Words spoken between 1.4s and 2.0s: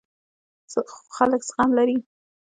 زغم لري.